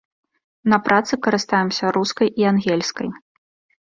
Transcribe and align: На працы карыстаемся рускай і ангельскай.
На 0.73 0.77
працы 0.87 1.13
карыстаемся 1.27 1.85
рускай 1.99 2.27
і 2.43 2.51
ангельскай. 2.53 3.09